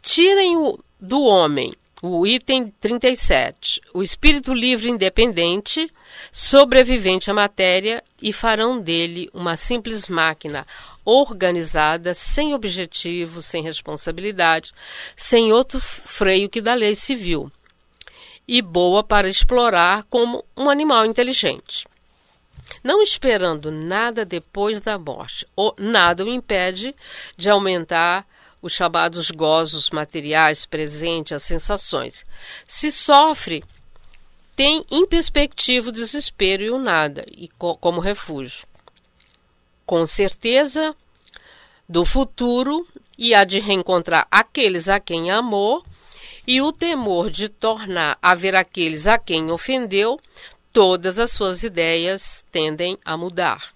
tirem 0.00 0.56
o, 0.56 0.78
do 1.00 1.22
homem 1.22 1.74
o 2.02 2.26
item 2.26 2.68
37, 2.80 3.80
o 3.94 4.02
espírito 4.02 4.52
livre 4.52 4.90
independente, 4.90 5.88
sobrevivente 6.32 7.30
à 7.30 7.34
matéria, 7.34 8.02
e 8.20 8.32
farão 8.32 8.80
dele 8.80 9.30
uma 9.32 9.56
simples 9.56 10.08
máquina 10.08 10.66
organizada, 11.04 12.14
sem 12.14 12.54
objetivo, 12.54 13.42
sem 13.42 13.62
responsabilidade, 13.62 14.72
sem 15.16 15.52
outro 15.52 15.80
freio 15.80 16.48
que 16.48 16.60
da 16.60 16.74
lei 16.74 16.94
civil, 16.94 17.50
e 18.46 18.60
boa 18.60 19.02
para 19.02 19.28
explorar 19.28 20.04
como 20.04 20.44
um 20.56 20.68
animal 20.68 21.06
inteligente. 21.06 21.86
Não 22.82 23.02
esperando 23.02 23.70
nada 23.70 24.24
depois 24.24 24.80
da 24.80 24.98
morte, 24.98 25.46
ou 25.54 25.74
nada 25.78 26.24
o 26.24 26.28
impede 26.28 26.94
de 27.36 27.50
aumentar 27.50 28.26
os 28.60 28.72
chamados 28.72 29.30
gozos 29.30 29.90
materiais 29.90 30.64
presentes, 30.64 31.32
as 31.32 31.42
sensações. 31.42 32.24
Se 32.66 32.92
sofre, 32.92 33.64
tem 34.54 34.84
em 34.90 35.06
perspectiva 35.06 35.88
o 35.88 35.92
desespero 35.92 36.62
e 36.62 36.70
o 36.70 36.78
nada, 36.78 37.24
e 37.28 37.48
co 37.48 37.76
como 37.76 38.00
refúgio. 38.00 38.66
Com 39.84 40.06
certeza 40.06 40.94
do 41.88 42.04
futuro 42.04 42.86
e 43.18 43.34
a 43.34 43.44
de 43.44 43.60
reencontrar 43.60 44.26
aqueles 44.30 44.88
a 44.88 44.98
quem 44.98 45.30
amou, 45.30 45.84
e 46.46 46.60
o 46.60 46.72
temor 46.72 47.30
de 47.30 47.48
tornar 47.48 48.18
a 48.20 48.34
ver 48.34 48.54
aqueles 48.56 49.06
a 49.06 49.16
quem 49.16 49.50
ofendeu, 49.50 50.18
todas 50.72 51.18
as 51.18 51.30
suas 51.30 51.62
ideias 51.62 52.44
tendem 52.50 52.98
a 53.04 53.16
mudar. 53.16 53.72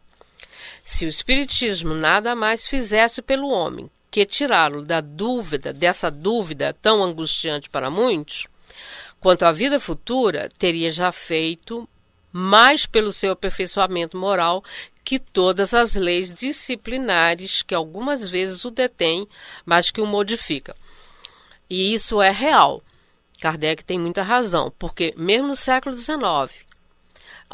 Se 0.84 1.04
o 1.04 1.08
Espiritismo 1.08 1.94
nada 1.94 2.34
mais 2.34 2.66
fizesse 2.66 3.22
pelo 3.22 3.48
homem 3.48 3.90
que 4.10 4.24
tirá-lo 4.24 4.82
da 4.82 5.00
dúvida, 5.00 5.72
dessa 5.72 6.10
dúvida 6.10 6.74
tão 6.80 7.04
angustiante 7.04 7.68
para 7.68 7.90
muitos, 7.90 8.46
quanto 9.20 9.44
à 9.44 9.52
vida 9.52 9.78
futura, 9.78 10.50
teria 10.58 10.90
já 10.90 11.12
feito 11.12 11.88
mais 12.32 12.86
pelo 12.86 13.12
seu 13.12 13.32
aperfeiçoamento 13.32 14.16
moral 14.16 14.64
que 15.06 15.20
todas 15.20 15.72
as 15.72 15.94
leis 15.94 16.34
disciplinares 16.34 17.62
que 17.62 17.76
algumas 17.76 18.28
vezes 18.28 18.64
o 18.64 18.72
detêm, 18.72 19.28
mas 19.64 19.88
que 19.88 20.00
o 20.00 20.06
modificam. 20.06 20.74
E 21.70 21.94
isso 21.94 22.20
é 22.20 22.32
real. 22.32 22.82
Kardec 23.40 23.84
tem 23.84 24.00
muita 24.00 24.24
razão, 24.24 24.74
porque 24.76 25.14
mesmo 25.16 25.46
no 25.46 25.54
século 25.54 25.96
XIX, 25.96 26.66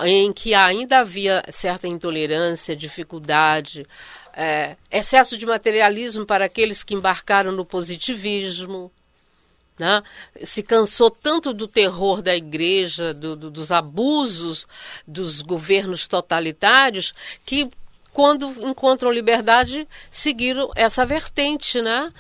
em 0.03 0.33
que 0.33 0.55
ainda 0.55 1.01
havia 1.01 1.45
certa 1.51 1.87
intolerância, 1.87 2.75
dificuldade, 2.75 3.87
é, 4.33 4.75
excesso 4.91 5.37
de 5.37 5.45
materialismo 5.45 6.25
para 6.25 6.47
aqueles 6.47 6.83
que 6.83 6.95
embarcaram 6.95 7.53
no 7.53 7.67
positivismo. 7.67 8.91
Né? 9.79 10.03
Se 10.43 10.63
cansou 10.63 11.11
tanto 11.11 11.53
do 11.53 11.67
terror 11.67 12.23
da 12.23 12.37
igreja, 12.37 13.13
do, 13.13 13.35
do, 13.35 13.51
dos 13.51 13.73
abusos 13.73 14.67
dos 15.07 15.43
governos 15.43 16.07
totalitários, 16.07 17.15
que 17.45 17.71
quando 18.13 18.47
encontram 18.69 19.11
liberdade, 19.11 19.89
seguiram 20.11 20.71
essa 20.77 21.07
vertente, 21.07 21.81
né? 21.81 22.13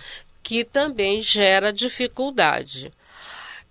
que 0.42 0.64
também 0.64 1.20
gera 1.20 1.72
dificuldade. 1.72 2.92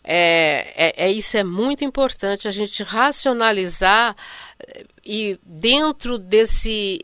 É, 0.04 0.74
é, 0.76 1.06
é, 1.06 1.12
isso 1.12 1.38
é 1.38 1.44
muito 1.44 1.84
importante 1.84 2.48
a 2.48 2.52
gente 2.52 2.82
racionalizar 2.82 4.16
e 5.06 5.40
dentro 5.44 6.18
desse 6.18 7.02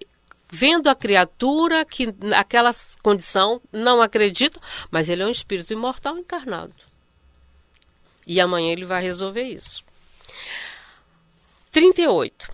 vendo 0.49 0.89
a 0.89 0.95
criatura 0.95 1.85
que 1.85 2.13
naquela 2.19 2.71
condição 3.01 3.61
não 3.71 4.01
acredita, 4.01 4.59
mas 4.89 5.09
ele 5.09 5.23
é 5.23 5.25
um 5.25 5.31
espírito 5.31 5.73
imortal 5.73 6.17
encarnado. 6.17 6.73
E 8.25 8.41
amanhã 8.41 8.71
ele 8.71 8.85
vai 8.85 9.01
resolver 9.01 9.43
isso. 9.43 9.83
38. 11.71 12.51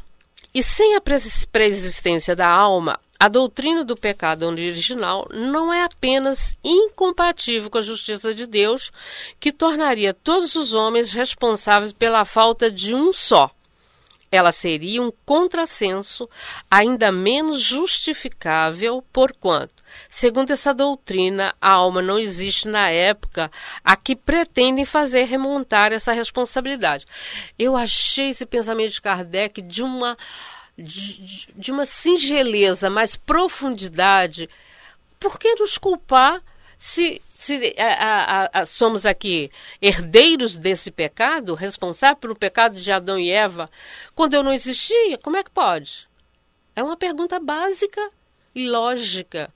E 0.53 0.61
sem 0.61 0.95
a 0.95 1.01
preexistência 1.01 2.35
da 2.35 2.47
alma, 2.47 2.99
a 3.19 3.27
doutrina 3.27 3.83
do 3.83 3.95
pecado 3.95 4.45
original 4.45 5.27
não 5.31 5.73
é 5.73 5.83
apenas 5.83 6.55
incompatível 6.63 7.69
com 7.69 7.77
a 7.77 7.81
justiça 7.81 8.33
de 8.33 8.45
Deus, 8.45 8.91
que 9.39 9.51
tornaria 9.51 10.13
todos 10.13 10.55
os 10.55 10.73
homens 10.73 11.11
responsáveis 11.13 11.91
pela 11.91 12.25
falta 12.25 12.69
de 12.69 12.93
um 12.93 13.11
só 13.13 13.49
ela 14.33 14.51
seria 14.51 14.99
um 14.99 15.11
contrassenso 15.23 16.27
ainda 16.69 17.11
menos 17.11 17.61
justificável, 17.61 19.03
porquanto, 19.13 19.83
segundo 20.09 20.49
essa 20.49 20.73
doutrina, 20.73 21.53
a 21.61 21.69
alma 21.69 22.01
não 22.01 22.17
existe 22.17 22.67
na 22.67 22.89
época 22.89 23.51
a 23.83 23.95
que 23.95 24.15
pretendem 24.15 24.85
fazer 24.85 25.25
remontar 25.25 25.93
essa 25.93 26.13
responsabilidade. 26.13 27.05
Eu 27.59 27.75
achei 27.75 28.29
esse 28.29 28.43
pensamento 28.43 28.93
de 28.93 29.01
Kardec 29.03 29.61
de 29.61 29.83
uma, 29.83 30.17
de, 30.75 31.47
de 31.55 31.71
uma 31.71 31.85
singeleza, 31.85 32.89
mais 32.89 33.15
profundidade. 33.15 34.49
Por 35.19 35.37
que 35.37 35.53
nos 35.53 35.77
culpar 35.77 36.41
se, 36.85 37.21
se 37.33 37.73
a, 37.77 37.85
a, 37.85 38.59
a, 38.59 38.65
somos 38.65 39.05
aqui 39.05 39.49
herdeiros 39.81 40.57
desse 40.57 40.91
pecado, 40.91 41.53
responsáveis 41.53 42.19
pelo 42.19 42.35
pecado 42.35 42.75
de 42.75 42.91
Adão 42.91 43.17
e 43.17 43.31
Eva, 43.31 43.71
quando 44.13 44.33
eu 44.33 44.43
não 44.43 44.51
existia, 44.51 45.17
como 45.19 45.37
é 45.37 45.43
que 45.45 45.49
pode? 45.49 46.09
É 46.75 46.83
uma 46.83 46.97
pergunta 46.97 47.39
básica 47.39 48.11
e 48.53 48.67
lógica. 48.67 49.49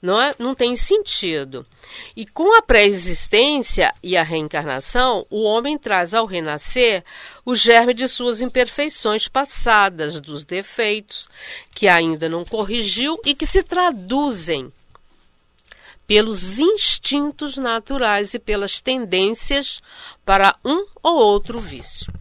Não, 0.00 0.22
é, 0.22 0.32
não 0.38 0.54
tem 0.54 0.76
sentido. 0.76 1.66
E 2.14 2.24
com 2.24 2.56
a 2.56 2.62
pré-existência 2.62 3.92
e 4.00 4.16
a 4.16 4.22
reencarnação, 4.22 5.26
o 5.28 5.42
homem 5.42 5.76
traz 5.76 6.14
ao 6.14 6.24
renascer 6.24 7.02
o 7.44 7.52
germe 7.52 7.92
de 7.92 8.06
suas 8.06 8.40
imperfeições 8.40 9.26
passadas, 9.26 10.20
dos 10.20 10.44
defeitos 10.44 11.28
que 11.74 11.88
ainda 11.88 12.28
não 12.28 12.44
corrigiu 12.44 13.18
e 13.24 13.34
que 13.34 13.44
se 13.44 13.60
traduzem 13.64 14.72
pelos 16.10 16.58
instintos 16.58 17.56
naturais 17.56 18.34
e 18.34 18.38
pelas 18.40 18.80
tendências 18.80 19.80
para 20.24 20.56
um 20.64 20.84
ou 21.00 21.14
outro 21.14 21.60
vício. 21.60 22.12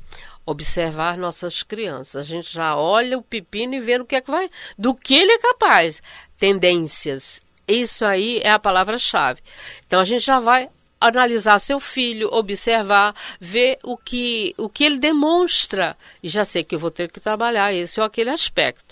Observar 0.46 1.18
nossas 1.18 1.64
crianças. 1.64 2.16
A 2.18 2.22
gente 2.24 2.54
já 2.54 2.76
olha 2.78 3.18
o 3.18 3.24
pepino 3.24 3.74
e 3.74 3.80
vê 3.80 4.00
o 4.00 4.06
que 4.06 4.18
é 4.18 4.22
que 4.22 4.30
vai, 4.30 4.48
do 4.78 4.94
que 4.94 5.16
ele 5.16 5.32
é 5.32 5.40
capaz. 5.40 6.04
Tendências. 6.38 7.42
Isso 7.68 8.06
aí 8.06 8.40
é 8.44 8.52
a 8.52 8.60
palavra-chave. 8.60 9.42
Então 9.88 10.00
a 10.00 10.06
gente 10.06 10.24
já 10.24 10.40
vai 10.40 10.70
analisar 11.02 11.58
seu 11.58 11.80
filho, 11.80 12.30
observar, 12.32 13.16
ver 13.42 13.80
o 13.84 13.98
que, 13.98 14.54
o 14.56 14.70
que 14.70 14.84
ele 14.84 15.00
demonstra. 15.00 15.98
E 16.22 16.30
já 16.30 16.46
sei 16.46 16.64
que 16.64 16.76
eu 16.76 16.80
vou 16.80 16.92
ter 16.92 17.12
que 17.12 17.20
trabalhar 17.20 17.74
esse 17.74 18.00
ou 18.00 18.06
aquele 18.06 18.30
aspecto. 18.30 18.89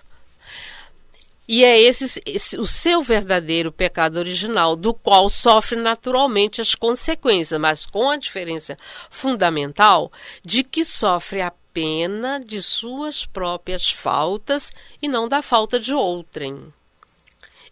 E 1.48 1.64
é 1.64 1.80
esse, 1.80 2.22
esse, 2.26 2.60
o 2.60 2.68
seu 2.68 3.02
verdadeiro 3.02 3.72
pecado 3.72 4.18
original, 4.18 4.76
do 4.76 4.94
qual 4.94 5.30
sofre 5.30 5.80
naturalmente 5.80 6.60
as 6.60 6.76
consequências, 6.76 7.60
mas 7.60 7.86
com 7.86 8.10
a 8.10 8.18
diferença 8.18 8.76
fundamental 9.10 10.12
de 10.44 10.62
que 10.62 10.84
sofre 10.84 11.42
a 11.42 11.54
pena 11.72 12.38
de 12.40 12.62
suas 12.62 13.26
próprias 13.26 13.90
faltas 13.90 14.74
e 15.02 15.08
não 15.08 15.30
da 15.30 15.42
falta 15.42 15.80
de 15.80 15.94
outrem. 15.94 16.74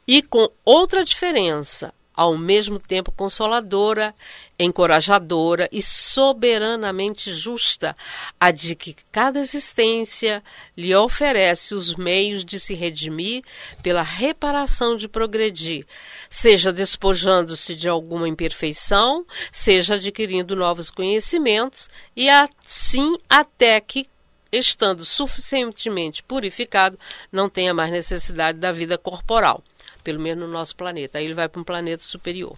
E 0.08 0.22
com 0.22 0.50
outra 0.64 1.04
diferença, 1.04 1.94
ao 2.16 2.38
mesmo 2.38 2.80
tempo 2.80 3.12
consoladora, 3.12 4.16
encorajadora 4.58 5.68
e 5.72 5.82
soberanamente 5.82 7.32
justa, 7.32 7.96
a 8.40 8.52
de 8.52 8.74
que 8.76 8.96
cada 9.12 9.40
existência 9.40 10.42
lhe 10.78 10.96
oferece 10.96 11.76
os 11.76 11.94
meios 11.96 12.46
de 12.46 12.60
se 12.60 12.74
redimir 12.74 13.44
pela 13.84 14.02
reparação 14.02 14.96
de 14.96 15.08
progredir, 15.08 15.86
seja 16.30 16.72
despojando-se 16.72 17.76
de 17.76 17.90
alguma 17.90 18.30
imperfeição, 18.30 19.26
seja 19.52 19.96
adquirindo 19.96 20.56
novos 20.56 20.90
conhecimentos, 20.90 21.90
e 22.16 22.30
assim 22.30 23.18
até 23.30 23.80
que 23.82 24.08
estando 24.52 25.04
suficientemente 25.04 26.24
purificado, 26.24 26.98
não 27.30 27.50
tenha 27.50 27.74
mais 27.74 27.92
necessidade 27.92 28.58
da 28.58 28.72
vida 28.72 28.98
corporal 28.98 29.62
pelo 30.06 30.20
menos 30.20 30.48
no 30.48 30.54
nosso 30.54 30.76
planeta. 30.76 31.18
Aí 31.18 31.26
ele 31.26 31.34
vai 31.34 31.50
para 31.50 31.60
um 31.60 31.64
planeta 31.64 32.04
superior. 32.04 32.56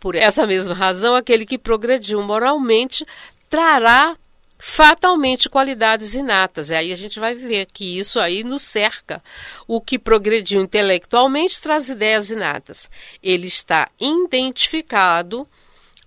Por 0.00 0.16
essa 0.16 0.44
mesma 0.44 0.74
razão, 0.74 1.14
aquele 1.14 1.46
que 1.46 1.56
progrediu 1.56 2.20
moralmente 2.20 3.06
trará 3.48 4.16
fatalmente 4.58 5.48
qualidades 5.48 6.14
inatas. 6.14 6.70
E 6.70 6.74
aí 6.74 6.92
a 6.92 6.96
gente 6.96 7.20
vai 7.20 7.32
ver 7.36 7.66
que 7.66 7.96
isso 7.96 8.18
aí 8.18 8.42
nos 8.42 8.62
cerca. 8.62 9.22
O 9.68 9.80
que 9.80 10.00
progrediu 10.00 10.60
intelectualmente 10.60 11.60
traz 11.60 11.88
ideias 11.88 12.28
inatas. 12.28 12.90
Ele 13.22 13.46
está 13.46 13.88
identificado 14.00 15.46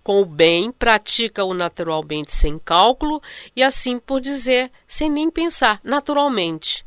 com 0.03 0.19
o 0.21 0.25
bem, 0.25 0.71
pratica-o 0.71 1.53
naturalmente 1.53 2.35
sem 2.35 2.59
cálculo 2.59 3.21
e 3.55 3.63
assim 3.63 3.99
por 3.99 4.19
dizer, 4.19 4.69
sem 4.87 5.09
nem 5.09 5.29
pensar, 5.29 5.79
naturalmente. 5.83 6.83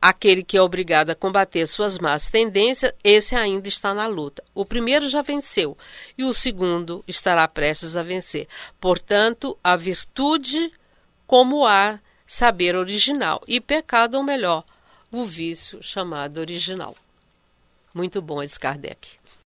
Aquele 0.00 0.44
que 0.44 0.56
é 0.56 0.62
obrigado 0.62 1.10
a 1.10 1.14
combater 1.14 1.66
suas 1.66 1.98
más 1.98 2.30
tendências, 2.30 2.92
esse 3.02 3.34
ainda 3.34 3.66
está 3.66 3.92
na 3.92 4.06
luta. 4.06 4.44
O 4.54 4.64
primeiro 4.64 5.08
já 5.08 5.22
venceu 5.22 5.76
e 6.16 6.24
o 6.24 6.32
segundo 6.32 7.02
estará 7.06 7.46
prestes 7.48 7.96
a 7.96 8.02
vencer. 8.02 8.46
Portanto, 8.80 9.58
a 9.62 9.76
virtude 9.76 10.72
como 11.26 11.66
há 11.66 11.98
saber 12.24 12.76
original 12.76 13.42
e 13.46 13.60
pecado, 13.60 14.14
ou 14.16 14.22
melhor, 14.22 14.64
o 15.10 15.24
vício 15.24 15.82
chamado 15.82 16.38
original. 16.38 16.94
Muito 17.94 18.22
bom 18.22 18.42
esse 18.42 18.58
Kardec. 18.58 19.17